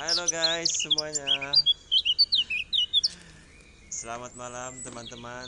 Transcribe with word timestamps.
Halo 0.00 0.24
guys 0.32 0.80
semuanya. 0.80 1.52
Selamat 3.92 4.32
malam 4.32 4.80
teman-teman 4.80 5.44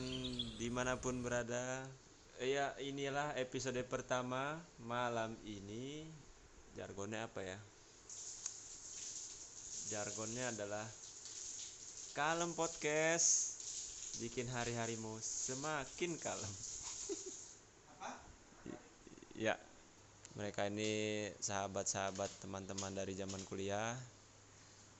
Di 0.60 0.68
mana 0.68 1.00
pun 1.00 1.24
berada. 1.24 1.88
Ya 2.36 2.76
inilah 2.76 3.32
episode 3.40 3.80
pertama 3.88 4.60
Malam 4.76 5.40
ini. 5.48 6.04
Jargonnya 6.76 7.32
apa 7.32 7.40
ya? 7.40 7.56
Jargonnya 9.88 10.52
adalah 10.52 10.84
Kalem 12.12 12.52
Podcast 12.52 13.56
Bikin 14.20 14.52
hari-harimu 14.52 15.16
semakin 15.16 16.20
kalem. 16.20 16.54
Ya 19.32 19.56
mereka 20.36 20.68
ini 20.68 21.24
sahabat-sahabat 21.40 22.28
teman-teman 22.44 22.92
dari 22.92 23.16
zaman 23.16 23.40
kuliah 23.48 23.96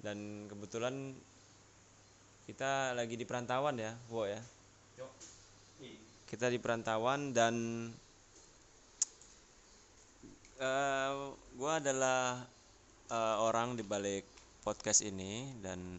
dan 0.03 0.51
kebetulan 0.51 1.15
kita 2.45 2.93
lagi 2.99 3.15
di 3.15 3.23
perantauan 3.23 3.79
ya, 3.79 3.95
Wo 4.11 4.27
ya. 4.27 4.43
Kita 6.27 6.51
di 6.51 6.59
perantauan 6.59 7.31
dan 7.31 7.55
eh 10.63 11.11
gua 11.59 11.79
adalah 11.79 12.43
eh, 13.11 13.37
orang 13.43 13.79
di 13.79 13.87
balik 13.87 14.27
podcast 14.63 15.03
ini 15.03 15.51
dan 15.59 15.99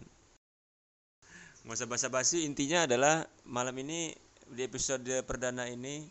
nggak 1.63 1.79
usah 1.79 1.88
basa-basi 1.88 2.43
intinya 2.43 2.84
adalah 2.84 3.23
malam 3.48 3.76
ini 3.79 4.12
di 4.51 4.67
episode 4.67 5.07
perdana 5.23 5.63
ini 5.71 6.04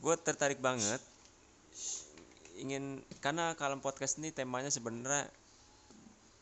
gue 0.00 0.14
tertarik 0.24 0.56
banget 0.56 1.04
ingin 2.56 3.04
karena 3.20 3.52
kalem 3.60 3.84
podcast 3.84 4.16
ini 4.16 4.32
temanya 4.32 4.72
sebenarnya 4.72 5.28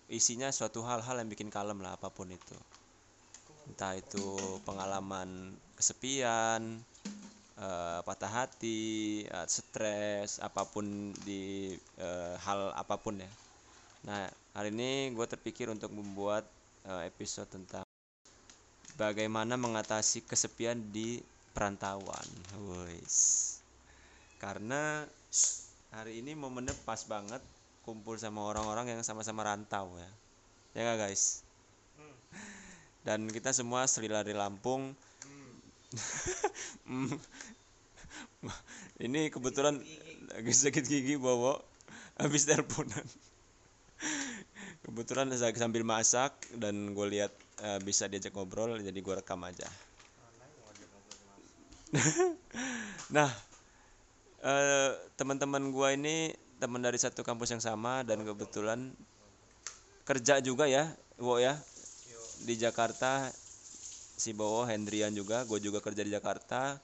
isinya 0.06 0.50
suatu 0.54 0.86
hal-hal 0.86 1.18
yang 1.18 1.30
bikin 1.30 1.50
kalem 1.50 1.82
lah 1.82 1.98
apa 1.98 2.10
pun 2.10 2.30
itu. 2.30 2.56
Entah 3.66 3.98
itu 3.98 4.22
pengalaman 4.62 5.54
kesepian 5.74 6.78
eh, 7.58 8.00
patah 8.06 8.30
hati 8.30 9.24
eh, 9.26 9.46
stres 9.50 10.38
apa 10.38 10.62
pun 10.66 11.10
di 11.26 11.74
eh, 11.98 12.34
hal 12.46 12.70
apa 12.78 12.94
pun 13.02 13.18
ya. 13.18 13.30
Nah 14.06 14.30
hari 14.54 14.70
ini 14.70 15.10
gue 15.10 15.26
terpikir 15.26 15.66
untuk 15.66 15.90
membuat 15.90 16.46
eh, 16.86 17.10
episode 17.10 17.50
tentang 17.50 17.82
bagaimana 18.94 19.58
mengatasi 19.58 20.22
kesepian 20.24 20.78
di 20.94 21.18
perantauan. 21.50 22.28
Wis. 22.86 23.58
karena 24.36 25.08
hari 25.88 26.20
ini 26.20 26.36
momennya 26.36 26.76
pas 26.84 27.00
banget 27.08 27.40
kumpul 27.86 28.18
sama 28.18 28.42
orang-orang 28.42 28.98
yang 28.98 29.00
sama-sama 29.06 29.46
rantau 29.46 29.94
ya. 29.94 30.10
Ya 30.74 30.80
nggak 30.82 31.06
guys? 31.06 31.46
Dan 33.06 33.30
kita 33.30 33.54
semua 33.54 33.86
Sri 33.86 34.10
Lari 34.10 34.34
Lampung. 34.34 34.90
Hmm. 36.82 37.14
ini 39.06 39.30
kebetulan 39.30 39.78
lagi 40.34 40.50
sakit 40.50 40.82
gigi 40.82 41.14
bawa 41.14 41.62
habis 42.18 42.50
teleponan. 42.50 43.06
Kebetulan 44.82 45.30
saya 45.38 45.54
sambil 45.54 45.86
masak 45.86 46.34
dan 46.58 46.90
gue 46.90 47.06
lihat 47.06 47.30
eh, 47.62 47.78
bisa 47.86 48.10
diajak 48.10 48.34
ngobrol 48.34 48.82
jadi 48.82 48.98
gue 48.98 49.14
rekam 49.14 49.46
aja. 49.46 49.70
Nah 53.06 53.30
eh, 54.42 54.90
teman-teman 55.14 55.70
gua 55.70 55.94
ini 55.94 56.34
teman 56.56 56.80
dari 56.80 56.96
satu 56.96 57.20
kampus 57.20 57.52
yang 57.52 57.62
sama 57.62 58.02
dan 58.02 58.24
kebetulan 58.24 58.92
kerja 60.06 60.40
juga 60.40 60.64
ya 60.70 60.92
Wo 61.16 61.40
ya 61.40 61.56
di 62.44 62.54
Jakarta. 62.56 63.32
Si 64.16 64.32
Bowo 64.32 64.64
Hendrian 64.64 65.12
juga 65.12 65.44
gue 65.44 65.60
juga 65.60 65.84
kerja 65.84 66.00
di 66.00 66.08
Jakarta 66.08 66.80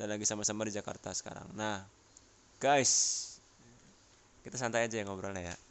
dan 0.00 0.06
lagi 0.08 0.24
sama-sama 0.24 0.64
di 0.64 0.72
Jakarta 0.72 1.12
sekarang. 1.12 1.52
Nah 1.52 1.84
guys 2.56 3.20
kita 4.40 4.56
santai 4.56 4.88
aja 4.88 4.96
ya 4.96 5.04
ngobrolnya 5.04 5.52
ya. 5.52 5.56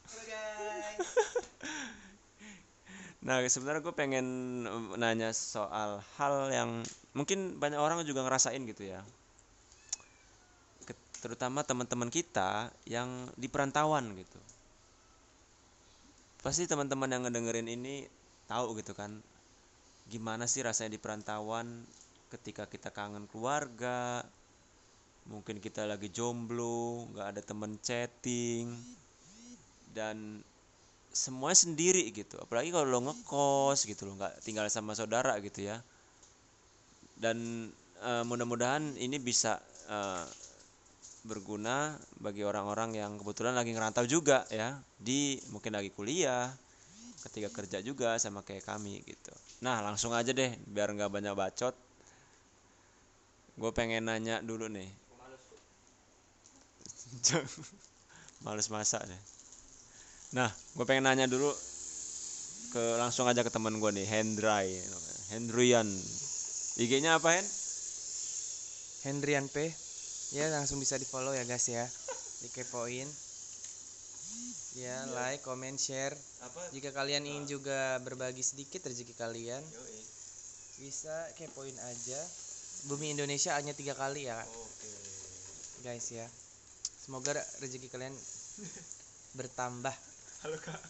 Nah, 3.24 3.40
sebenarnya 3.48 3.80
gue 3.80 3.96
pengen 3.96 4.26
nanya 5.00 5.32
soal 5.32 6.04
hal 6.20 6.52
yang 6.52 6.84
mungkin 7.16 7.56
banyak 7.56 7.80
orang 7.80 8.04
juga 8.04 8.28
ngerasain 8.28 8.60
gitu 8.68 8.84
ya. 8.84 9.00
Terutama 11.24 11.64
teman-teman 11.64 12.12
kita 12.12 12.68
yang 12.84 13.32
di 13.40 13.48
perantauan 13.48 14.12
gitu. 14.20 14.40
Pasti 16.44 16.68
teman-teman 16.68 17.08
yang 17.08 17.24
ngedengerin 17.24 17.72
ini 17.72 18.04
tahu 18.52 18.76
gitu 18.76 18.92
kan. 18.92 19.24
Gimana 20.12 20.52
sih 20.52 20.60
rasanya 20.60 20.92
di 20.92 21.00
perantauan 21.00 21.88
ketika 22.28 22.68
kita 22.68 22.92
kangen 22.92 23.24
keluarga, 23.32 24.20
mungkin 25.32 25.64
kita 25.64 25.88
lagi 25.88 26.12
jomblo, 26.12 27.08
nggak 27.16 27.28
ada 27.32 27.40
temen 27.40 27.80
chatting, 27.80 28.76
dan 29.96 30.44
semuanya 31.14 31.58
sendiri 31.70 32.10
gitu 32.10 32.42
apalagi 32.42 32.74
kalau 32.74 32.90
lo 32.90 33.00
ngekos 33.06 33.86
gitu 33.86 34.10
lo 34.10 34.18
nggak 34.18 34.42
tinggal 34.42 34.66
sama 34.66 34.98
saudara 34.98 35.38
gitu 35.46 35.70
ya 35.70 35.78
dan 37.22 37.70
eh, 38.02 38.24
mudah-mudahan 38.26 38.98
ini 38.98 39.22
bisa 39.22 39.62
eh, 39.88 40.26
berguna 41.24 41.96
bagi 42.20 42.44
orang-orang 42.44 43.00
yang 43.00 43.16
kebetulan 43.20 43.56
lagi 43.56 43.72
ngerantau 43.72 44.06
juga 44.08 44.44
ya. 44.52 44.78
Di 45.00 45.40
mungkin 45.52 45.76
lagi 45.76 45.90
kuliah 45.92 46.52
ketika 47.24 47.50
kerja 47.52 47.80
juga 47.80 48.20
sama 48.20 48.44
kayak 48.44 48.68
kami 48.68 49.00
gitu. 49.08 49.32
Nah 49.64 49.80
langsung 49.80 50.12
aja 50.12 50.36
deh 50.36 50.52
biar 50.68 50.92
nggak 50.92 51.12
banyak 51.12 51.34
bacot. 51.34 51.76
Gue 53.56 53.72
pengen 53.72 54.10
nanya 54.10 54.44
dulu 54.44 54.68
nih. 54.68 54.90
Males 58.44 58.68
masak 58.68 59.06
deh. 59.08 59.22
Nah, 60.34 60.50
gue 60.50 60.86
pengen 60.90 61.06
nanya 61.06 61.30
dulu 61.30 61.54
ke 62.74 62.98
langsung 62.98 63.30
aja 63.30 63.46
ke 63.46 63.54
teman 63.54 63.78
gue 63.78 63.92
nih, 63.94 64.08
Hendray, 64.10 64.82
Hendrian. 65.30 65.86
IG-nya 66.82 67.22
apa 67.22 67.38
Hen? 67.38 67.46
Hendrian 69.06 69.46
P 69.46 69.83
ya 70.34 70.50
langsung 70.50 70.82
bisa 70.82 70.98
di 70.98 71.06
follow 71.06 71.32
ya 71.32 71.46
guys 71.46 71.70
ya. 71.70 71.86
Dikepoin. 72.42 73.06
Ya 74.74 75.06
like 75.14 75.46
comment 75.46 75.78
share. 75.78 76.18
Apa? 76.42 76.62
jika 76.74 76.90
kalian 76.90 77.24
ingin 77.30 77.46
juga 77.46 78.02
berbagi 78.02 78.42
sedikit 78.42 78.84
rezeki 78.90 79.14
kalian 79.14 79.62
bisa 80.82 81.14
kepoin 81.38 81.78
aja. 81.78 82.20
Bumi 82.90 83.14
Indonesia 83.14 83.54
hanya 83.54 83.78
tiga 83.78 83.94
kali 83.94 84.26
ya. 84.26 84.42
Oke. 84.42 84.92
guys 85.86 86.10
ya. 86.10 86.26
Semoga 86.98 87.38
rezeki 87.62 87.94
kalian 87.94 88.16
bertambah. 89.38 89.94
Halo 90.44 90.58
kak. 90.60 90.82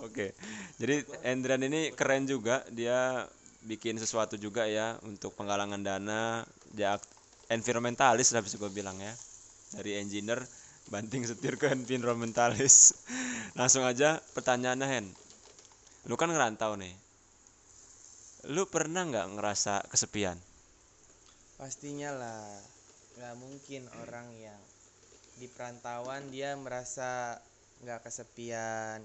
Oke, 0.00 0.32
jadi 0.80 1.04
Hendrian 1.20 1.60
ini 1.60 1.92
keren 1.92 2.24
juga. 2.24 2.64
Dia 2.72 3.28
bikin 3.68 4.00
sesuatu 4.00 4.40
juga 4.40 4.64
ya 4.64 4.96
untuk 5.04 5.36
penggalangan 5.36 5.84
dana. 5.84 6.40
Dia 6.72 6.96
environmentalis 7.50 8.30
lah 8.32 8.40
bisa 8.40 8.56
gue 8.56 8.70
bilang 8.70 8.96
ya. 9.02 9.12
Dari 9.74 9.98
engineer 9.98 10.40
banting 10.88 11.26
setir 11.26 11.58
ke 11.58 11.68
environmentalis. 11.74 12.94
Langsung 13.58 13.82
aja 13.82 14.22
pertanyaannya 14.32 14.86
Hen. 14.86 15.06
Lu 16.06 16.14
kan 16.14 16.30
ngerantau 16.30 16.78
nih. 16.78 16.94
Lu 18.48 18.64
pernah 18.70 19.04
nggak 19.04 19.36
ngerasa 19.36 19.84
kesepian? 19.92 20.40
pastinya 21.60 22.08
lah 22.16 22.48
nggak 23.20 23.36
mungkin 23.36 23.84
orang 24.00 24.32
yang 24.40 24.56
di 25.36 25.44
perantauan 25.44 26.32
dia 26.32 26.56
merasa 26.56 27.36
nggak 27.84 28.08
kesepian 28.08 29.04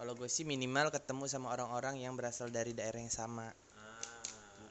kalau 0.00 0.16
gue 0.16 0.32
sih 0.32 0.48
minimal 0.48 0.88
ketemu 0.88 1.28
sama 1.28 1.52
orang-orang 1.52 2.00
yang 2.00 2.16
berasal 2.16 2.48
dari 2.48 2.72
daerah 2.72 2.96
yang 2.96 3.12
sama 3.12 3.52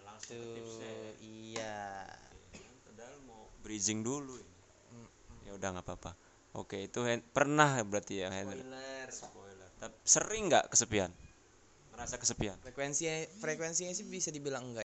langsung 0.10 0.42
tuh 0.42 1.14
iya 1.22 2.02
Padahal 2.02 2.02
mau 2.02 2.15
bridging 3.66 4.06
dulu. 4.06 4.38
Mm, 4.94 5.08
Ya 5.50 5.52
udah 5.58 5.68
nggak 5.74 5.86
apa-apa. 5.90 6.14
Oke, 6.54 6.86
itu 6.86 7.02
pernah 7.34 7.82
berarti 7.82 8.22
ya 8.22 8.30
spoiler 8.30 9.10
Spoiler. 9.10 9.70
Tapi 9.82 9.96
sering 10.06 10.54
nggak 10.54 10.70
kesepian? 10.70 11.10
Merasa 11.92 12.22
kesepian? 12.22 12.56
frekuensi 12.62 13.10
frekuensinya 13.42 13.92
sih 13.92 14.06
bisa 14.06 14.30
dibilang 14.30 14.64
enggak 14.70 14.86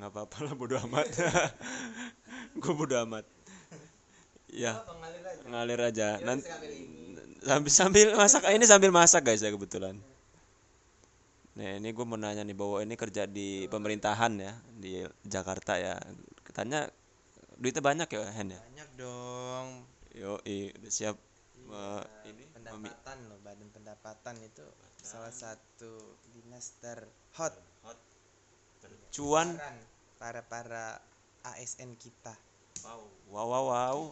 Nggak 0.00 0.16
apa-apa 0.16 0.36
lah, 0.48 0.52
bodo 0.56 0.80
amat. 0.88 1.12
Gue 2.62 2.72
bodo 2.72 2.96
amat. 3.04 3.28
Ya, 4.48 4.80
ngalir 5.44 5.76
aja. 5.76 6.16
Nanti 6.24 6.48
sambil 7.44 7.68
sambil 7.68 8.06
masak 8.16 8.48
ini 8.48 8.64
sambil 8.64 8.88
masak 8.88 9.28
guys 9.28 9.44
ya 9.44 9.52
kebetulan. 9.52 10.00
Nah 11.58 11.76
ini 11.82 11.88
gue 11.90 12.04
mau 12.06 12.14
nanya 12.14 12.46
nih 12.46 12.54
bahwa 12.54 12.78
ini 12.84 12.94
kerja 12.94 13.26
di 13.26 13.66
pemerintahan 13.66 14.32
ya 14.38 14.52
di 14.78 15.02
Jakarta 15.26 15.78
ya. 15.80 15.98
Katanya 16.46 16.86
duitnya 17.58 17.82
banyak 17.82 18.08
ya 18.10 18.20
Hen 18.30 18.54
ya? 18.54 18.60
Banyak 18.60 18.88
dong. 18.98 19.66
Yo 20.14 20.38
udah 20.42 20.90
siap 20.90 21.16
Iya, 21.70 22.02
eh, 22.02 22.34
ini 22.34 22.44
pendapatan 22.50 23.30
loh 23.30 23.38
badan 23.46 23.70
pendapatan 23.70 24.34
itu 24.42 24.66
salah 24.98 25.30
satu 25.30 26.18
dinas 26.34 26.74
terhot. 26.82 27.54
Hot 27.86 27.98
cuan 29.14 29.54
para 30.18 30.42
para 30.42 30.98
ASN 31.46 31.94
kita. 31.94 32.34
Wow 32.82 33.06
wow 33.30 33.46
wow 33.46 33.64
wow. 33.70 33.98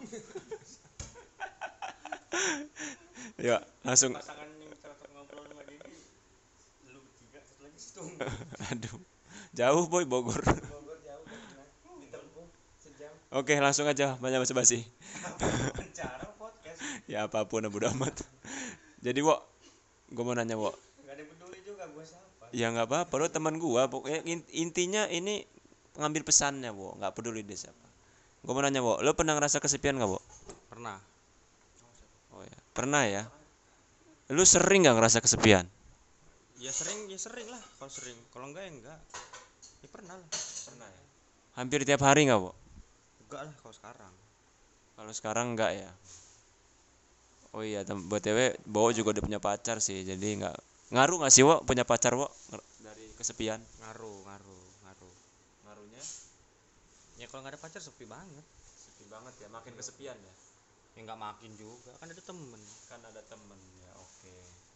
Ya 3.39 3.63
langsung. 3.87 4.15
Pasangan 4.15 4.51
yang 4.59 4.75
cocok 4.83 5.09
ngobrol 5.15 5.47
aduh. 8.75 8.99
Jauh 9.55 9.87
boy 9.87 10.05
Bogor. 10.05 10.43
Bogor 10.43 10.99
jauh 11.07 11.25
dari 11.25 12.07
ditempuh 12.07 12.47
sejam. 12.83 13.13
Oke 13.31 13.55
langsung 13.63 13.87
aja 13.87 14.19
banyak 14.19 14.43
basa 14.43 14.55
basi 14.55 14.83
ya 17.13 17.31
apa 17.31 17.47
pun 17.49 17.65
bodo 17.71 17.89
amat. 17.95 18.15
Jadi 19.01 19.23
wo 19.25 19.39
gue 20.11 20.25
mau 20.25 20.37
nanya 20.37 20.59
wo 20.59 20.75
nggak 20.75 21.15
ada 21.15 21.21
yang 21.23 21.31
peduli 21.33 21.59
juga 21.65 21.85
gue 21.89 22.05
siapa? 22.05 22.45
Ya 22.53 22.67
nggak 22.75 22.87
apa-apa 22.91 23.15
lo 23.17 23.27
teman 23.31 23.57
gua. 23.57 23.89
Pokoknya 23.89 24.21
in- 24.27 24.49
intinya 24.53 25.09
ini 25.09 25.47
ngambil 25.97 26.27
pesannya 26.27 26.75
wo 26.75 26.99
nggak 26.99 27.15
peduli 27.17 27.47
dia 27.47 27.69
siapa. 27.69 27.87
Gue 28.45 28.53
mau 28.53 28.61
nanya 28.61 28.85
wo 28.85 29.01
lo 29.01 29.17
pernah 29.17 29.39
ngerasa 29.39 29.63
kesepian 29.63 29.97
nggak 29.97 30.11
wo 30.11 30.21
pernah. 30.69 31.01
Oh 32.35 32.45
ya. 32.45 32.59
Pernah 32.75 33.03
ya? 33.09 33.23
Lu 34.29 34.45
sering 34.45 34.85
nggak 34.85 34.97
ngerasa 34.99 35.25
kesepian 35.25 35.65
ya 36.59 36.75
sering 36.75 37.07
ya 37.07 37.19
sering 37.19 37.47
lah. 37.47 37.63
Kalau 37.79 37.91
sering. 37.91 38.19
Kalau 38.35 38.47
enggak 38.51 38.67
ya 38.67 38.73
enggak. 38.75 39.01
Ya 39.79 39.89
pernah 39.95 40.15
lah. 40.19 40.29
Pernah 40.67 40.89
ya? 40.91 41.03
Hampir 41.59 41.81
tiap 41.87 42.03
hari 42.03 42.27
nggak 42.27 42.39
wo 42.39 42.55
enggak 43.27 43.43
lah 43.47 43.55
kalau 43.63 43.75
sekarang. 43.75 44.15
Kalau 44.99 45.13
sekarang 45.15 45.47
nggak 45.55 45.73
ya? 45.79 45.91
Oh 47.55 47.63
iya 47.63 47.87
tem- 47.87 48.05
buat 48.11 48.21
cewek 48.21 48.59
bawa 48.67 48.91
juga 48.91 49.19
udah 49.19 49.25
punya 49.25 49.41
pacar 49.43 49.79
sih. 49.79 50.03
Jadi 50.03 50.43
nggak 50.43 50.57
ngaruh 50.95 51.23
nggak 51.23 51.33
sih 51.33 51.47
wo 51.47 51.63
punya 51.63 51.87
pacar 51.87 52.19
wo 52.19 52.27
dari 52.83 53.07
kesepian? 53.15 53.63
Ngaruh 53.87 54.19
ngaruh 54.27 54.67
ngaruh. 54.83 55.17
Ngaruhnya? 55.67 56.03
Ya 57.23 57.27
kalau 57.31 57.47
nggak 57.47 57.55
ada 57.55 57.63
pacar 57.63 57.81
sepi 57.83 58.03
banget. 58.03 58.45
Sepi 58.83 59.07
banget 59.07 59.35
ya? 59.39 59.49
Makin 59.51 59.73
kesepian 59.79 60.19
ya? 60.19 60.35
Ya 60.99 61.01
nggak 61.07 61.21
makin 61.23 61.55
juga. 61.55 61.95
Kan 62.03 62.11
ada 62.11 62.23
temen. 62.23 62.63
Kan 62.91 63.01
ada 63.07 63.23
temen 63.23 63.61
ya 63.87 63.93
oke 63.95 64.68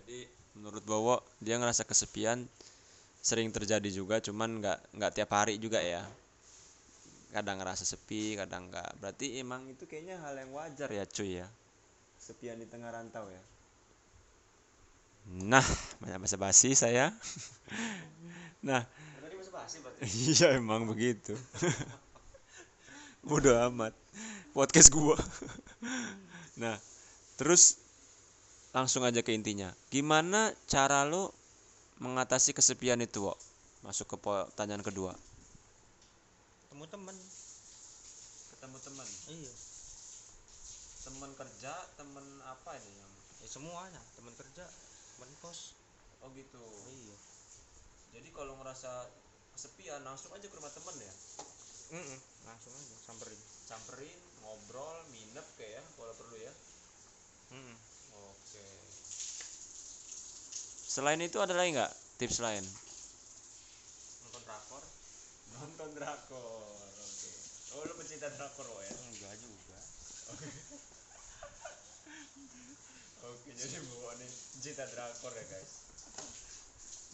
jadi 0.00 0.24
menurut 0.56 0.82
Bowo 0.88 1.16
dia 1.44 1.60
ngerasa 1.60 1.84
kesepian 1.84 2.48
sering 3.20 3.52
terjadi 3.52 3.84
juga 3.92 4.16
cuman 4.24 4.64
nggak 4.64 4.78
nggak 4.96 5.12
tiap 5.12 5.30
hari 5.36 5.60
juga 5.60 5.84
ya. 5.84 6.00
Kadang 7.30 7.60
ngerasa 7.60 7.84
sepi 7.84 8.40
kadang 8.40 8.72
nggak. 8.72 8.96
Berarti 8.98 9.38
emang 9.38 9.68
itu 9.68 9.84
kayaknya 9.84 10.16
hal 10.24 10.40
yang 10.40 10.50
wajar 10.56 10.88
ya 10.88 11.04
cuy 11.04 11.44
ya. 11.44 11.46
Kesepian 12.16 12.58
di 12.58 12.66
tengah 12.66 12.88
rantau 12.90 13.28
ya. 13.28 13.42
Nah 15.28 15.62
banyak 16.00 16.18
basa 16.24 16.36
basi 16.40 16.72
saya. 16.72 17.12
Nah. 18.60 18.84
Tadi 18.84 19.40
masih 19.40 19.52
basi 19.56 19.76
berarti? 19.80 20.04
Iya 20.36 20.60
emang 20.60 20.84
begitu. 20.84 21.32
Bodoh 23.28 23.56
amat. 23.72 23.96
Podcast 24.52 24.92
gua. 24.92 25.16
Nah 26.60 26.76
terus 27.40 27.80
langsung 28.70 29.02
aja 29.02 29.20
ke 29.22 29.34
intinya. 29.34 29.70
Gimana 29.90 30.54
cara 30.70 31.02
lo 31.02 31.34
mengatasi 32.00 32.54
kesepian 32.54 33.02
itu 33.02 33.26
wo 33.26 33.34
masuk 33.82 34.14
ke 34.14 34.16
pertanyaan 34.20 34.84
kedua. 34.84 35.12
Temu 36.70 36.86
temen. 36.86 37.16
Ketemu 38.54 38.78
teman 38.84 39.08
iya. 39.32 39.54
Teman 41.00 41.30
kerja 41.34 41.72
teman 41.98 42.26
apa 42.46 42.70
ini 42.78 42.92
yang? 42.94 43.12
Ya 43.42 43.48
semuanya. 43.48 44.00
Temen 44.14 44.32
kerja 44.38 44.64
temen 45.16 45.30
kos. 45.42 45.74
Oh 46.22 46.30
gitu. 46.36 46.60
Iya. 46.88 47.16
Jadi 48.20 48.28
kalau 48.36 48.54
ngerasa 48.60 49.08
kesepian 49.56 50.02
langsung 50.06 50.30
aja 50.32 50.46
ke 50.46 50.54
rumah 50.54 50.72
temen 50.72 50.96
ya? 51.00 51.14
Mm-mm. 51.90 52.18
langsung 52.46 52.70
aja 52.70 52.96
samperin. 53.02 53.40
Samperin 53.66 54.20
ngobrol 54.46 54.94
nginep 55.10 55.46
kayak 55.58 55.82
ya 55.82 55.84
kalau 55.98 56.14
perlu 56.14 56.36
ya? 56.38 56.52
Mm-mm. 57.50 57.89
Oke. 58.14 58.66
Selain 60.90 61.20
itu 61.22 61.38
ada 61.38 61.54
lagi 61.54 61.76
nggak 61.76 61.92
tips 62.18 62.42
lain? 62.42 62.64
nonton 64.26 64.42
drakor 64.46 64.82
Nonton 65.54 65.88
drakor. 65.94 66.90
Oke. 66.98 67.30
Oh 67.78 67.86
lu 67.86 67.94
pecinta 67.98 68.28
drakor 68.34 68.66
oh 68.66 68.80
ya? 68.82 68.94
enggak 69.10 69.34
juga 69.38 69.78
Oke 73.30 73.50
jadi 73.54 73.76
bawa 73.86 74.12
nih 74.18 74.30
pecinta 74.58 74.84
drakor 74.90 75.32
ya 75.34 75.44
guys. 75.46 75.72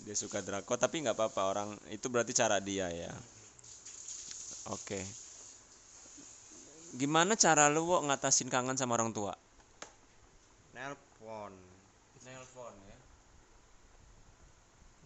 Dia 0.06 0.16
suka 0.16 0.40
drakor 0.40 0.78
tapi 0.78 1.02
nggak 1.04 1.16
apa-apa 1.18 1.42
orang 1.44 1.68
itu 1.92 2.06
berarti 2.08 2.32
cara 2.32 2.60
dia 2.62 2.88
ya. 2.88 3.12
Oke. 4.74 4.98
Gimana 6.96 7.36
cara 7.36 7.68
lu 7.68 7.86
Wo, 7.86 8.00
ngatasin 8.02 8.48
kangen 8.48 8.74
sama 8.74 8.96
orang 8.96 9.12
tua? 9.12 9.36
Nelpon. 10.76 11.54
Nelpon 12.26 12.74
ya, 12.84 12.98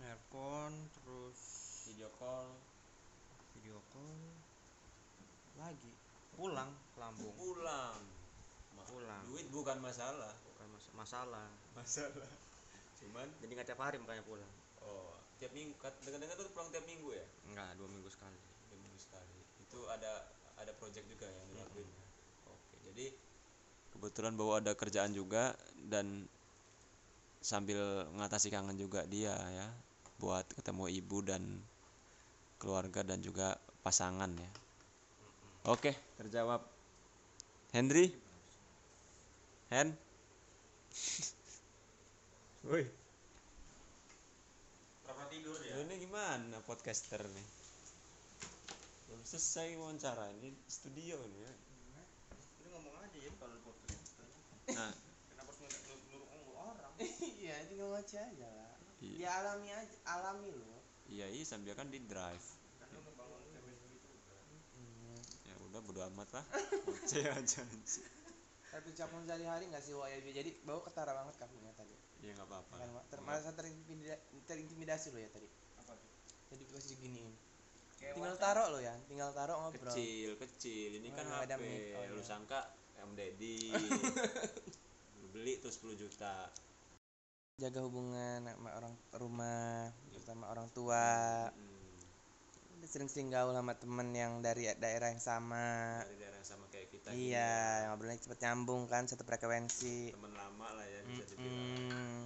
nelpon 0.02 0.72
terus 0.99 1.38
video 1.87 2.11
call, 2.19 2.49
video 3.55 3.78
call. 3.94 4.19
Lagi. 5.61 5.93
Pulang 6.34 6.72
ke 6.96 6.99
Lampung 6.99 7.34
pulang. 7.37 8.00
pulang. 8.88 9.22
Duit 9.28 9.46
bukan 9.52 9.76
masalah. 9.84 10.32
bukan 10.49 10.67
mas- 10.72 10.93
masalah. 10.96 11.46
Masalah. 11.76 12.31
Cuman 12.99 13.28
jadi 13.44 13.52
nggak 13.61 13.69
tiap 13.69 13.82
hari 13.84 14.00
makanya 14.00 14.25
pulang. 14.25 14.49
Oh, 14.81 15.12
tiap 15.37 15.52
minggu. 15.52 15.76
Dengar-dengar 16.02 16.34
tuh 16.40 16.49
pulang 16.56 16.73
tiap 16.73 16.88
minggu 16.88 17.12
ya? 17.12 17.26
enggak 17.46 17.76
dua 17.76 17.87
minggu 17.93 18.08
sekali. 18.08 18.40
Dua 18.73 18.78
minggu 18.81 18.96
sekali. 18.99 19.38
Itu 19.61 19.84
ada 19.93 20.32
ada 20.56 20.73
project 20.81 21.05
juga 21.12 21.28
yang 21.28 21.44
dilakuin. 21.52 21.84
ya? 21.84 22.05
Oke, 22.49 22.76
jadi 22.88 23.12
kebetulan 24.11 24.35
bahwa 24.35 24.59
ada 24.59 24.75
kerjaan 24.75 25.15
juga 25.15 25.55
dan 25.87 26.27
sambil 27.39 27.79
ngatasi 28.19 28.51
kangen 28.51 28.75
juga 28.75 29.07
dia 29.07 29.39
ya 29.39 29.71
buat 30.19 30.51
ketemu 30.51 30.91
ibu 30.99 31.23
dan 31.23 31.62
keluarga 32.59 33.07
dan 33.07 33.23
juga 33.23 33.55
pasangan 33.87 34.35
ya. 34.35 34.50
Oke, 35.71 35.95
terjawab. 36.19 36.59
Henry? 37.71 38.11
Hen? 39.71 39.95
Woi. 42.67 42.83
tidur 45.31 45.55
Lu 45.55 45.87
ini 45.87 46.02
gimana 46.02 46.59
podcaster 46.67 47.23
nih? 47.23 47.49
Belum 49.07 49.23
selesai 49.23 49.79
wawancara 49.79 50.35
ini 50.43 50.50
studio 50.67 51.23
nih 51.23 51.47
ya. 51.47 51.52
lu 52.67 52.75
ngomong 52.75 52.99
aja 52.99 53.14
ya 53.14 53.31
kalau 53.38 53.55
lu 53.55 53.62
podcast 53.62 54.11
Nah, 54.71 54.95
kenapa 55.35 55.50
harus 55.50 55.83
nyuruh 55.83 56.26
nyuruh 56.31 56.57
orang 56.62 56.93
iya 57.43 57.59
tinggal 57.67 57.91
ngaca 57.91 58.00
aja 58.17 58.49
lah 58.49 58.75
iya, 58.99 59.17
dia 59.17 59.31
alami 59.37 59.69
aja 59.71 59.97
alami 60.09 60.50
loh 60.50 60.81
iya, 61.07 61.26
iya 61.26 61.45
sambil 61.45 61.73
kan 61.73 61.87
di 61.87 61.99
drive. 62.02 62.43
chemistry 63.50 63.99
juga 63.99 65.14
Ya 65.43 65.55
udah 65.61 65.81
bodo 65.81 66.00
amat 66.07 66.29
lah. 66.33 66.45
Saya 67.02 67.35
aja. 67.38 67.62
tapi 68.71 68.87
ucapan 68.88 69.21
sehari-hari 69.25 69.64
nggak 69.67 69.83
sih 69.83 69.93
Wak 69.93 70.07
ya 70.09 70.19
jadi 70.33 70.50
bawa 70.62 70.79
ketara 70.81 71.11
banget 71.12 71.35
kamunya 71.37 71.75
tadi 71.75 71.90
Ya 72.21 72.31
nggak 72.33 72.47
apa-apa. 72.47 72.75
kan 72.76 72.88
Wak? 72.93 73.05
Ter- 73.09 73.23
merasa 73.23 73.50
terintimida- 73.50 74.21
terintimidasi 74.45 75.11
lo 75.11 75.19
ya 75.19 75.26
tadi 75.29 75.49
apa 75.76 75.93
tuh 75.93 76.11
jadi 76.49 76.62
gue 76.64 76.81
diginiin 76.88 77.35
Kayak 77.97 78.14
tinggal 78.14 78.37
taruh 78.37 78.67
lo 78.69 78.79
ya 78.79 78.95
tinggal 79.05 79.31
taruh 79.31 79.57
ngobrol 79.61 79.90
Kecil, 79.90 80.33
kecil. 80.38 80.90
Ini 80.95 81.09
Oh, 81.11 81.14
kan 81.14 81.26
HP. 81.26 81.61
mic. 81.61 81.83
Oh, 81.93 82.05
Lu 82.09 82.17
iya. 82.17 82.25
sangka 82.25 82.61
Om 82.97 83.12
Deddy. 83.12 83.73
Lu 85.21 85.26
beli 85.31 85.57
tuh 85.57 85.69
10 85.69 85.97
juta. 85.99 86.49
Jaga 87.61 87.81
hubungan 87.81 88.40
sama 88.43 88.71
orang 88.73 88.95
rumah 89.12 89.93
terutama 90.11 90.49
orang 90.49 90.67
tua 90.73 91.05
Hmm, 91.52 92.87
sering-sering 92.88 93.29
gaul 93.29 93.52
sama 93.52 93.76
temen 93.76 94.09
yang 94.11 94.40
dari 94.40 94.64
daerah 94.75 95.12
yang 95.12 95.21
sama 95.21 96.00
dari 96.00 96.17
daerah 96.19 96.37
yang 96.37 96.49
sama 96.49 96.64
kayak 96.69 96.88
kita. 96.88 97.12
gini 97.12 97.31
iya 97.31 97.52
ya. 97.85 97.93
ngobrolnya 97.93 98.17
cepet 98.19 98.38
nyambung 98.40 98.88
kan 98.88 99.05
satu 99.05 99.21
frekuensi 99.21 100.11
Temen 100.11 100.33
lama 100.33 100.67
lah 100.73 100.87
ya 100.88 101.00
bisa 101.05 101.23
dibilang. 101.29 101.52
Mm-mm. 101.52 102.21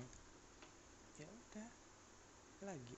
ya 1.16 1.26
udah 1.26 1.68
lagi 2.64 2.94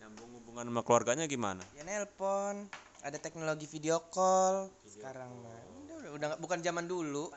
Nyambung 0.00 0.30
hubungan 0.34 0.64
sama 0.66 0.80
keluarganya 0.80 1.24
gimana? 1.24 1.60
ya 1.72 1.84
nelpon 1.84 2.64
ada 3.00 3.18
teknologi 3.20 3.68
video 3.68 4.00
call 4.08 4.72
Video 4.80 4.92
sekarang 4.96 5.28
call. 5.28 5.44
mah 5.44 5.60
udah 5.84 5.96
udah, 6.00 6.10
udah 6.16 6.28
bukan 6.40 6.58
zaman 6.58 6.88
dulu 6.88 7.28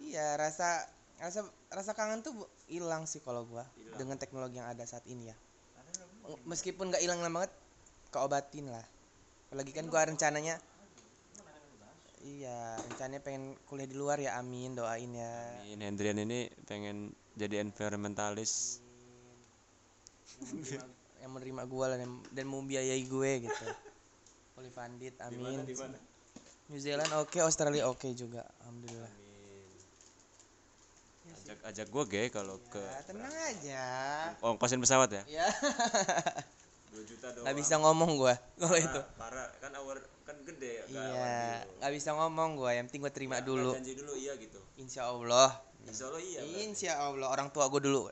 iya 0.00 0.32
rasa 0.34 0.88
rasa 1.16 1.48
rasa 1.72 1.92
kangen 1.96 2.20
tuh 2.20 2.34
hilang 2.68 3.08
sih 3.08 3.24
kalau 3.24 3.48
gua 3.48 3.64
Hilang. 3.72 3.98
dengan 3.98 4.16
teknologi 4.20 4.60
yang 4.60 4.68
ada 4.68 4.84
saat 4.84 5.04
ini 5.08 5.32
ya. 5.32 5.36
Meskipun 6.44 6.90
nggak 6.90 7.02
hilang 7.02 7.22
banget 7.22 7.52
keobatin 8.12 8.68
lah. 8.68 8.84
Apalagi 9.48 9.72
kan 9.72 9.86
gua 9.88 10.04
rencananya 10.04 10.58
iya 12.26 12.74
rencananya 12.90 13.22
pengen 13.22 13.54
kuliah 13.70 13.86
di 13.86 13.94
luar 13.94 14.18
ya 14.18 14.34
amin 14.42 14.74
doain 14.74 15.14
ya. 15.14 15.32
Ini 15.62 15.82
Hendrian 15.86 16.18
ini 16.18 16.50
pengen 16.66 17.14
jadi 17.38 17.62
environmentalis. 17.62 18.82
Yang 20.36 20.52
menerima, 20.52 20.86
yang 21.22 21.30
menerima 21.32 21.62
gue 21.64 21.84
lah 21.86 21.96
dan, 21.96 22.10
dan 22.34 22.44
mau 22.44 22.60
biayai 22.60 23.02
gue 23.06 23.30
gitu. 23.46 23.66
Funded 24.74 25.14
amin. 25.22 25.64
New 26.66 26.80
Zealand 26.82 27.12
oke 27.14 27.38
Australia 27.38 27.86
oke 27.86 28.10
juga 28.10 28.42
alhamdulillah 28.66 29.25
ajak 31.46 31.58
ajak 31.64 31.86
gue 31.86 32.04
ge 32.10 32.22
kalau 32.28 32.58
ke 32.66 32.82
ya, 32.82 32.98
tenang 33.06 33.30
aja. 33.30 33.84
Ongkosin 34.40 34.82
pesawat 34.82 35.10
ya? 35.10 35.22
Ya 35.36 35.46
2 36.92 37.04
juta 37.04 37.28
doang. 37.30 37.44
Nggak 37.44 37.56
bisa 37.56 37.74
ngomong 37.76 38.10
gue 38.16 38.34
kalau 38.56 38.78
itu. 38.82 39.00
parah. 39.14 39.46
Kan 39.58 39.70
awar 39.74 39.96
kan 40.24 40.34
gede 40.42 40.82
awar 40.82 40.90
iya 40.90 41.60
nggak 41.78 41.92
bisa 41.92 42.10
ngomong 42.12 42.56
gue 42.56 42.70
yang 42.72 42.84
penting 42.86 43.00
gue 43.00 43.12
terima 43.12 43.36
Nggak 43.36 43.46
dulu. 43.46 43.70
janji 43.74 43.92
dulu 43.94 44.12
iya 44.16 44.32
gitu. 44.34 44.58
Insya 44.74 45.06
Allah. 45.06 45.54
Insya 45.84 46.08
Allah 46.08 46.18
iya 46.20 46.40
berarti. 46.42 46.62
insya 46.64 46.92
Allah. 46.98 47.28
Orang 47.28 47.48
tua 47.50 47.68
gue 47.68 47.78
dulu. 47.78 48.10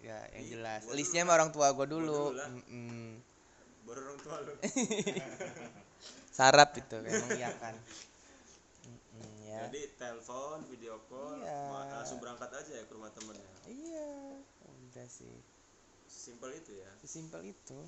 Ya 0.00 0.16
yang 0.32 0.40
Iya, 0.40 0.50
jelas. 0.56 0.80
gua 0.86 0.94
listnya 0.94 1.22
mah 1.22 1.34
orang 1.34 1.50
tua 1.50 1.68
gue 1.70 1.86
dulu. 1.86 2.32
dulu 2.32 2.38
lah. 2.38 2.48
Mm-mm. 2.48 3.20
baru 3.84 4.00
orang 4.00 4.18
tua 4.20 4.36
lu. 4.40 4.52
Sarap 6.30 6.70
itu 6.74 6.96
emang 6.96 7.30
iya 7.34 7.50
kan 7.54 7.74
ya 9.60 9.68
jadi 9.68 9.80
telepon 10.00 10.58
video 10.72 10.96
call 11.12 11.36
Iya. 11.44 11.92
langsung 12.00 12.18
berangkat 12.18 12.48
aja 12.48 12.72
ya 12.80 12.84
ke 12.88 12.92
rumah 12.96 13.12
temennya. 13.12 13.52
Iya. 13.68 14.40
Udah 14.64 15.06
sih. 15.12 15.36
Simpel 16.08 16.56
itu 16.56 16.72
ya. 16.80 16.90
Sesimpel 17.04 17.52
itu. 17.52 17.78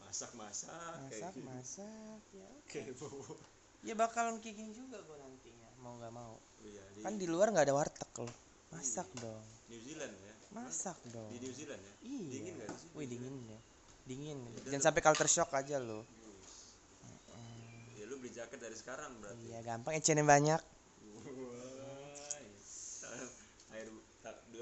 Masak 0.00 0.32
masak 0.34 0.68
masak 1.06 1.06
kayak 1.12 1.34
masak 1.46 2.20
ya 2.34 2.50
kayak 2.66 2.98
bawa 2.98 3.36
ya 3.86 3.94
bakalan 3.94 4.42
gini 4.42 4.74
juga 4.74 4.98
gue 4.98 5.16
nantinya 5.16 5.68
mau 5.78 5.94
nggak 5.96 6.12
mau. 6.12 6.34
Iya 6.66 6.82
di 6.92 7.00
kan 7.06 7.14
di 7.14 7.26
luar 7.30 7.54
nggak 7.54 7.66
ada 7.70 7.74
warteg 7.76 8.10
loh. 8.18 8.34
Masak 8.74 9.06
dong. 9.22 9.44
New 9.70 9.78
Zealand 9.86 10.14
ya? 10.18 10.34
Masak 10.50 10.98
dong. 11.14 11.30
Di 11.30 11.38
New 11.38 11.52
Zealand 11.54 11.78
ya? 11.78 11.94
Iya. 12.02 12.26
Dingin 12.26 12.54
gak 12.58 12.68
sih 12.74 12.88
wih 12.98 13.06
dingin 13.06 13.34
ya 13.46 13.60
dingin. 14.10 14.38
Jangan 14.66 14.82
sampai 14.90 15.02
culture 15.06 15.30
shock 15.30 15.54
aja 15.54 15.78
lo 15.78 16.02
ya 17.94 18.04
lu 18.08 18.16
beli 18.18 18.32
jaket 18.32 18.58
dari 18.58 18.74
sekarang 18.74 19.12
berarti. 19.20 19.46
Iya 19.46 19.60
gampang 19.62 19.94
ecen 19.94 20.18
banyak 20.24 20.60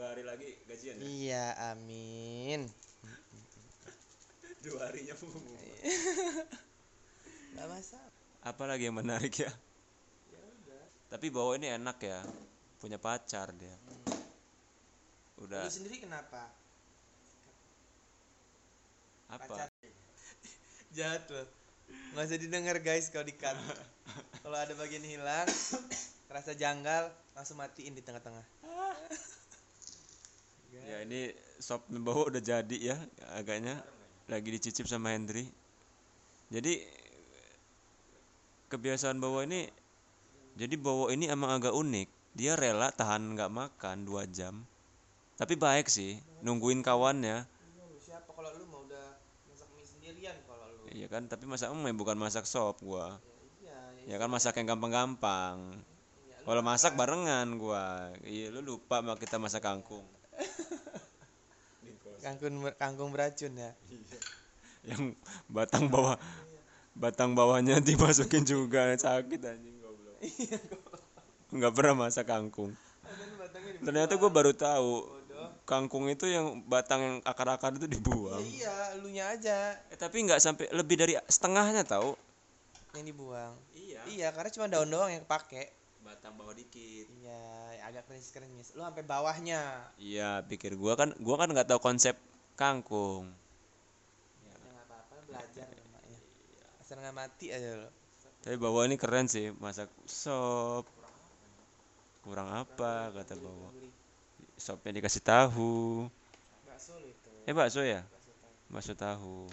dua 0.08 0.16
hari 0.16 0.24
lagi 0.24 0.48
gajian 0.64 0.96
ya? 0.96 1.04
Iya 1.04 1.46
amin. 1.76 2.64
Dua 4.64 4.88
harinya 4.88 5.12
nggak 7.52 7.68
masak 7.68 8.08
apa 8.40 8.62
lagi 8.64 8.88
yang 8.88 8.96
menarik 8.96 9.36
ya? 9.36 9.52
Tapi 11.12 11.28
bawa 11.28 11.60
ini 11.60 11.68
enak 11.76 12.00
ya 12.00 12.24
punya 12.80 12.96
pacar 12.96 13.52
dia. 13.52 13.76
Udah. 15.44 15.68
lu 15.68 15.76
sendiri 15.76 16.00
kenapa? 16.00 16.56
Apa? 19.28 19.44
Pacar. 19.44 19.68
Jahat 20.96 21.28
loh. 21.28 21.44
Nggak 22.16 22.32
usah 22.32 22.40
didengar 22.40 22.80
guys 22.80 23.12
kalau 23.12 23.28
di 23.28 23.36
cut. 23.36 23.60
Kalau 24.40 24.56
ada 24.56 24.72
bagian 24.72 25.04
hilang 25.04 25.44
rasa 26.32 26.56
janggal 26.56 27.12
langsung 27.36 27.60
matiin 27.60 27.92
di 27.92 28.00
tengah-tengah 28.00 28.56
ya 30.86 31.02
ini 31.02 31.34
sop 31.58 31.88
bawa 31.90 32.30
udah 32.30 32.42
jadi 32.42 32.76
ya 32.78 32.96
agaknya. 33.34 33.82
Lagi 34.28 34.52
dicicip 34.52 34.84
sama 34.84 35.16
Hendry 35.16 35.48
jadi 36.48 36.80
kebiasaan 38.72 39.20
bawa 39.20 39.44
ini 39.44 39.68
jadi 40.56 40.74
bawa 40.80 41.12
ini 41.12 41.28
emang 41.28 41.60
agak 41.60 41.76
unik. 41.76 42.08
Dia 42.36 42.56
rela 42.56 42.92
tahan 42.92 43.36
nggak 43.36 43.52
makan 43.52 44.04
dua 44.04 44.28
jam. 44.28 44.64
Tapi 45.40 45.54
baik 45.56 45.88
sih 45.88 46.20
nungguin 46.44 46.84
kawannya. 46.84 47.48
Siapa 48.00 48.30
kalau 48.36 48.52
lu 48.52 48.64
mau 48.68 48.84
udah 48.84 49.16
masak 49.48 49.68
mie 49.76 49.86
sendirian 49.88 50.36
kalau 50.44 50.66
lu? 50.76 50.88
Iya 50.92 51.08
kan 51.08 51.24
tapi 51.24 51.44
masak 51.48 51.72
mie 51.72 51.96
bukan 51.96 52.16
masak 52.20 52.44
sop 52.44 52.80
gua. 52.84 53.16
Iya 53.64 54.12
ya 54.12 54.16
kan 54.20 54.28
masak 54.28 54.60
yang 54.60 54.76
gampang-gampang. 54.76 55.84
Kalau 56.44 56.62
masak 56.64 56.96
barengan 56.96 57.48
gua. 57.60 58.12
Iya 58.28 58.52
lu 58.52 58.60
lupa 58.60 59.00
sama 59.00 59.16
kita 59.16 59.40
masak 59.40 59.64
kangkung 59.64 60.17
kangkung 62.20 62.54
kangkung 62.76 63.10
beracun 63.14 63.52
ya? 63.54 63.70
Yang 64.86 65.18
batang 65.48 65.90
bawah 65.90 66.16
batang 66.98 67.32
bawahnya 67.38 67.78
dimasukin 67.78 68.42
juga. 68.42 68.94
Sakit 68.98 69.40
anjing 69.42 69.76
goblok. 69.78 70.18
Nggak 71.56 71.72
pernah 71.72 71.94
masak 72.06 72.28
kangkung. 72.28 72.74
Ternyata 73.78 74.18
gue 74.18 74.30
baru 74.30 74.52
tahu 74.52 75.18
kangkung 75.68 76.08
itu 76.08 76.24
yang 76.24 76.64
batang 76.64 77.00
yang 77.00 77.16
akar-akar 77.22 77.76
itu 77.76 77.84
dibuang. 77.84 78.40
Iya 78.40 78.96
elunya 78.96 79.24
aja. 79.28 79.76
Eh, 79.92 79.98
tapi 80.00 80.24
nggak 80.24 80.40
sampai 80.40 80.66
lebih 80.72 80.96
dari 80.96 81.14
setengahnya 81.28 81.84
tahu. 81.84 82.16
Yang 82.96 83.04
dibuang. 83.14 83.54
Iya. 83.76 84.00
Iya 84.08 84.28
karena 84.32 84.50
cuma 84.50 84.66
daun 84.66 84.88
doang 84.88 85.12
yang 85.12 85.22
kepake 85.28 85.68
batang 86.06 86.34
bawah 86.38 86.54
dikit. 86.54 87.06
Iya 87.10 87.42
agak 87.86 88.08
krenyes 88.08 88.30
krenyes 88.30 88.68
lu 88.74 88.82
sampai 88.82 89.04
bawahnya. 89.06 89.92
Iya 89.98 90.42
pikir 90.46 90.74
gua 90.74 90.94
kan 90.98 91.14
gua 91.22 91.36
kan 91.38 91.50
nggak 91.50 91.68
tahu 91.68 91.80
konsep 91.82 92.14
kangkung. 92.58 93.30
Ya 94.44 94.54
nggak 94.54 94.84
apa-apa 94.86 95.14
belajar 95.26 95.66
namanya 95.70 96.18
asal 96.82 96.96
nggak 97.02 97.16
mati 97.16 97.48
aja 97.50 97.86
lo 97.86 97.90
tapi 98.48 98.54
bawa 98.54 98.86
ini 98.86 98.96
keren 98.96 99.26
sih 99.26 99.50
masak 99.58 99.90
sop. 100.06 100.86
Kurang 102.22 102.48
apa 102.48 103.12
kata 103.12 103.34
bawa 103.36 103.68
sopnya 104.56 104.96
dikasih 104.96 105.20
tahu. 105.20 106.06
Bakso 106.64 106.96
itu. 107.02 107.30
Eh 107.44 107.52
bakso 107.52 107.82
ya? 107.82 108.06
Bakso 108.70 108.94
tahu. 108.94 109.52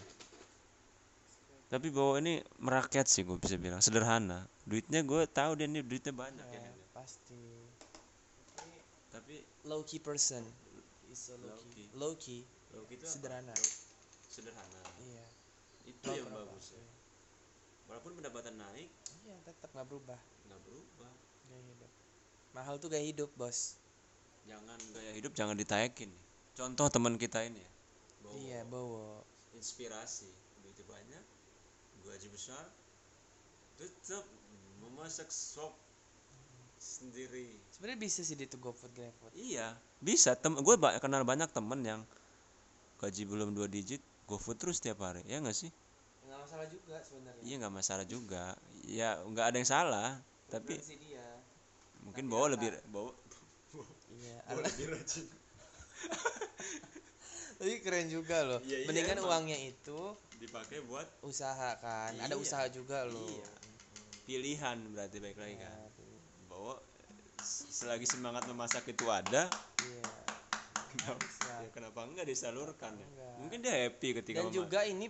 Tapi 1.68 1.92
bawa 1.92 2.22
ini 2.22 2.40
merakyat 2.62 3.10
sih 3.10 3.26
gue 3.26 3.36
bisa 3.36 3.58
bilang. 3.58 3.82
Sederhana 3.82 4.46
duitnya 4.66 5.06
gue 5.06 5.22
tahu 5.30 5.52
dia 5.54 5.70
ini 5.70 5.86
duitnya 5.86 6.14
banyak 6.14 6.48
ya, 6.50 6.62
ya, 6.62 6.74
pasti. 6.90 7.38
Tapi 9.14 9.46
low 9.70 9.86
key 9.86 10.02
person. 10.02 10.42
Is 11.14 11.30
so 11.30 11.38
low 11.38 11.62
key 11.70 11.86
low 11.94 12.14
key 12.18 12.42
low 12.74 12.84
key 12.90 12.98
itu 12.98 13.06
apa? 13.06 13.14
sederhana. 13.14 13.56
Sederhana. 14.28 14.82
Iya. 15.06 15.26
Itu 15.86 16.10
yang 16.10 16.34
bagus 16.34 16.74
ya. 16.74 16.86
Walaupun 17.86 18.18
pendapatan 18.18 18.58
naik. 18.58 18.90
Iya 19.22 19.38
tetap 19.46 19.70
nggak 19.70 19.86
berubah. 19.86 20.20
Nggak 20.50 20.62
berubah. 20.66 21.14
Gaya 21.46 21.64
hidup. 21.70 21.92
Mahal 22.58 22.76
tuh 22.82 22.90
gaya 22.90 23.06
hidup 23.06 23.30
bos. 23.38 23.78
Jangan 24.50 24.78
gaya 24.94 25.12
hidup 25.14 25.32
jangan 25.38 25.58
ditayakin 25.58 26.10
contoh 26.56 26.88
teman 26.88 27.20
kita 27.20 27.44
ini 27.44 27.60
ya. 27.60 27.72
Bawa 28.24 28.36
iya 28.40 28.60
bawa 28.66 29.22
inspirasi. 29.54 30.32
Duitnya 30.64 30.86
banyak. 30.88 31.24
Gaji 32.08 32.28
besar. 32.32 32.66
Tetap 33.76 34.24
memasak 34.86 35.28
sop 35.28 35.74
sendiri. 36.78 37.50
Sebenarnya 37.70 38.00
bisa 38.00 38.22
sih 38.22 38.38
tuh 38.38 38.60
GoFood 38.60 38.94
GrabFood 38.94 39.34
iya 39.34 39.74
bisa. 39.98 40.34
Tem 40.34 40.54
gue 40.54 40.76
ba- 40.76 40.96
kenal 40.98 41.24
banyak 41.24 41.50
temen 41.50 41.82
yang 41.82 42.02
gaji 42.96 43.26
belum 43.26 43.52
dua 43.52 43.66
digit 43.66 44.00
GoFood 44.26 44.58
terus 44.58 44.78
tiap 44.78 45.02
hari. 45.02 45.26
Ya 45.26 45.42
nggak 45.42 45.56
sih? 45.56 45.72
Nggak 46.24 46.40
masalah 46.42 46.68
juga 46.68 46.96
sebenarnya. 47.02 47.42
Iya 47.42 47.56
nggak 47.58 47.74
masalah 47.74 48.06
juga. 48.06 48.44
Ya 48.86 49.10
nggak 49.20 49.46
ada 49.46 49.58
yang 49.58 49.70
salah. 49.70 50.10
Tapi 50.46 50.78
sih 50.78 50.98
dia. 50.98 51.26
mungkin 52.02 52.30
bawa 52.32 52.54
lebih 52.54 52.70
bawa 52.88 53.10
iya 54.14 54.38
lebih 54.54 54.94
rajin. 54.94 55.26
Tapi 57.56 57.80
keren 57.80 58.12
juga 58.12 58.44
loh. 58.44 58.60
Iya, 58.62 58.78
iya, 58.78 58.86
mendingan 58.86 59.16
emang. 59.18 59.32
uangnya 59.32 59.58
itu 59.58 60.00
dipakai 60.38 60.84
buat 60.84 61.08
usaha 61.24 61.72
kan. 61.80 62.12
Ada 62.20 62.36
Iya. 62.36 62.38
usaha 62.38 62.66
juga 62.68 63.08
loh. 63.08 63.26
Iya. 63.26 63.48
Pilihan 64.26 64.78
berarti 64.90 65.18
baik 65.18 65.38
lagi 65.38 65.56
kan? 65.56 65.72
Bahwa 66.46 66.82
s- 67.38 67.70
selagi 67.72 68.04
semangat 68.04 68.44
memasak 68.46 68.84
itu 68.86 69.06
ada 69.08 69.46
iya. 69.82 70.04
kenapa, 70.92 71.26
ya 71.62 71.70
kenapa 71.70 72.00
enggak 72.04 72.26
disalurkan 72.26 72.96
ya? 72.96 73.06
Enggak. 73.06 73.36
mungkin 73.38 73.60
dia 73.62 73.74
happy 73.86 74.10
ketika 74.18 74.38
dan 74.38 74.46
mema- 74.48 74.56
juga 74.56 74.80
ini 74.84 75.08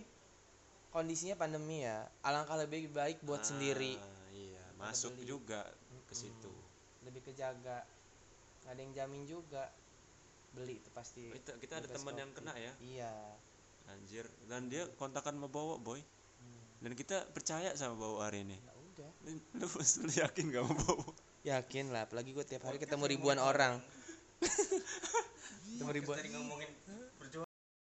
kondisinya 0.90 1.36
pandemi 1.36 1.84
ya. 1.84 2.08
Alangkah 2.22 2.56
lebih 2.58 2.88
baik 2.90 3.20
buat 3.22 3.40
Ah, 3.40 3.48
sendiri. 3.48 3.96
iya. 4.32 4.64
Masuk 4.76 5.16
beli. 5.16 5.28
juga 5.28 5.68
ke 6.06 6.14
situ. 6.14 6.52
Lebih 7.04 7.22
kejaga 7.24 7.84
nggak 8.62 8.72
ada 8.72 8.80
yang 8.80 8.94
jamin 8.94 9.24
juga. 9.26 9.72
Beli 10.52 10.80
itu 10.80 10.88
pasti. 10.90 11.32
Kita, 11.32 11.60
kita 11.60 11.74
ada 11.80 11.88
teman 11.90 12.16
yang 12.16 12.32
kena 12.32 12.56
ya. 12.56 12.72
Iya. 12.80 13.14
Anjir. 13.86 14.26
Dan 14.48 14.68
dia 14.68 14.88
kontakan 14.96 15.36
sama 15.36 15.48
bawa 15.48 15.76
boy. 15.78 16.00
Dan 16.76 16.92
kita 16.92 17.28
percaya 17.30 17.76
sama 17.76 17.96
bawa 17.98 18.28
hari 18.28 18.44
ini. 18.44 18.56
Ya 18.56 18.72
udah. 18.96 19.12
Lu, 19.60 19.68
lu 20.08 20.12
yakin 20.16 20.44
gak 20.56 20.64
mau 20.64 20.76
bawa? 20.76 21.12
Yakin 21.46 21.86
lah 21.94 22.08
apalagi 22.08 22.32
gue 22.34 22.46
tiap 22.48 22.64
hari 22.66 22.80
ketemu 22.80 23.04
ribuan 23.06 23.38
orang. 23.38 23.78
Ketemu 25.76 25.92
ribuan. 25.92 26.18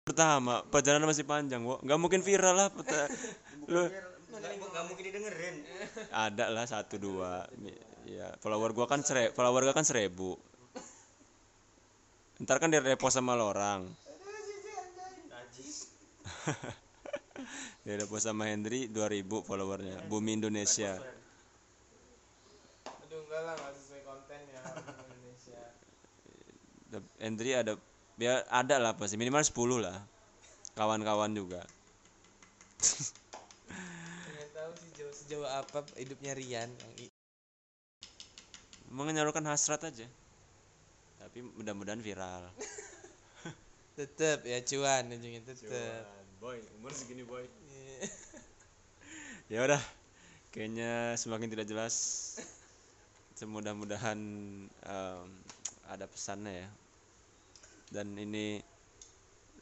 pertama 0.00 0.66
perjalanan 0.66 1.06
masih 1.06 1.22
panjang 1.22 1.62
wo 1.62 1.78
nggak 1.86 2.00
mungkin 2.02 2.18
viral 2.26 2.58
lah 2.58 2.68
peta- 2.74 3.06
lu 3.70 3.86
nggak 4.30 4.84
mungkin 4.90 5.04
didengerin. 5.06 5.56
Ada 6.10 6.50
lah 6.50 6.66
satu 6.66 6.98
dua. 6.98 7.46
Iya, 8.06 8.34
follower 8.42 8.74
gua 8.74 8.86
kan 8.90 9.02
sere, 9.06 9.30
follower 9.30 9.70
gua 9.70 9.74
kan 9.74 9.86
seribu. 9.86 10.34
Ntar 12.42 12.58
kan 12.58 12.72
dia 12.72 12.82
repost 12.82 13.18
sama 13.18 13.38
lo 13.38 13.50
orang. 13.50 13.86
Dia 17.80 17.96
repost 17.96 18.28
sama 18.28 18.44
Hendry 18.52 18.92
2000 18.92 19.24
followernya. 19.40 20.04
Bumi 20.04 20.36
Indonesia. 20.36 21.00
aduh 22.84 23.20
enggak 23.26 23.42
lah 23.42 23.54
nggak 23.58 23.72
sesuai 23.74 24.02
konten 24.06 24.40
ya 24.54 24.62
Indonesia 25.02 25.62
Hendry 27.18 27.50
ada 27.58 27.74
ya 28.20 28.46
ada 28.46 28.76
lah 28.78 28.92
pasti 28.94 29.16
minimal 29.16 29.42
10 29.42 29.56
lah. 29.80 29.98
Kawan-kawan 30.76 31.32
juga. 31.34 31.64
nggak 34.28 34.48
tahu 34.54 34.70
sih 34.76 34.90
jauh 34.94 35.14
sejauh 35.16 35.48
apa 35.48 35.82
hidupnya 35.96 36.36
Rian 36.36 36.70
yang 36.70 36.92
Menyalurkan 38.90 39.46
hasrat 39.48 39.82
aja. 39.86 40.06
Tapi 41.16 41.42
mudah-mudahan 41.42 42.02
viral. 42.04 42.50
tetep 43.98 44.48
ya 44.48 44.58
cuan 44.64 45.12
ujungnya 45.12 45.42
tetep 45.44 46.06
boy, 46.40 46.56
umur 46.80 46.88
segini 46.96 47.20
boy. 47.20 47.44
Ya 49.50 49.66
udah 49.66 49.82
kayaknya 50.54 51.18
semakin 51.18 51.50
tidak 51.50 51.66
jelas 51.66 51.94
semudah-mudahan 53.34 54.18
em, 54.70 55.28
ada 55.90 56.06
pesannya 56.06 56.54
ya. 56.54 56.68
Dan 57.90 58.14
ini 58.14 58.62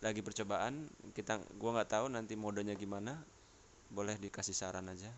lagi 0.05 0.21
percobaan 0.21 0.93
kita 1.17 1.41
gua 1.57 1.81
nggak 1.81 1.89
tahu 1.89 2.07
nanti 2.13 2.37
modenya 2.37 2.77
gimana 2.77 3.17
boleh 3.89 4.21
dikasih 4.21 4.53
saran 4.53 4.93
aja. 4.93 5.09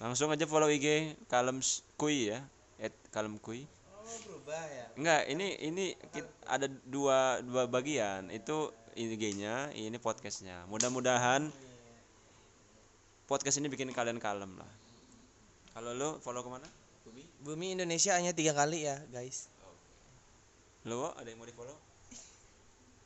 Langsung 0.00 0.32
aja 0.32 0.48
follow 0.48 0.72
IG 0.72 1.12
kalem 1.28 1.60
kui 2.00 2.32
ya 2.32 2.40
at 2.80 2.96
kalem 3.12 3.36
kui. 3.36 3.68
Oh 3.92 4.16
berubah 4.24 4.62
ya? 4.72 4.86
Enggak 4.96 5.22
ini 5.28 5.46
ini 5.60 5.84
kit- 6.16 6.36
ada 6.48 6.64
dua 6.88 7.44
dua 7.44 7.68
bagian. 7.68 8.32
Itu 8.32 8.72
IG-nya 8.96 9.76
ini 9.76 10.00
podcastnya. 10.00 10.64
Mudah-mudahan 10.72 11.52
podcast 13.26 13.58
ini 13.58 13.66
bikin 13.66 13.90
kalian 13.90 14.22
kalem 14.22 14.54
lah. 14.54 14.70
Kalau 15.74 15.92
lo 15.92 16.10
follow 16.22 16.46
ke 16.46 16.50
mana? 16.50 16.68
Bubi 17.02 17.22
bumi 17.42 17.74
Indonesia 17.74 18.14
hanya 18.14 18.30
tiga 18.30 18.54
kali 18.54 18.86
ya 18.86 19.02
guys. 19.10 19.50
Lo 20.86 21.02
Wo, 21.02 21.08
ada 21.18 21.26
yang 21.26 21.42
mau 21.42 21.46
di 21.46 21.54
follow 21.54 21.74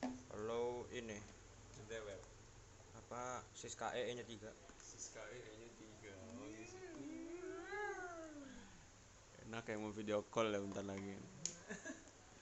Kalau 0.04 0.84
ini 0.92 1.16
apa 3.00 3.42
Siska 3.56 3.90
E 3.96 4.12
nya 4.12 4.22
3. 4.22 4.28
kayaknya 4.28 5.68
tiga. 5.80 6.12
Enak 9.48 9.64
yang 9.66 9.80
mau 9.82 9.90
video 9.90 10.22
call 10.28 10.52
ya 10.52 10.60
bentar 10.60 10.84
lagi 10.84 11.39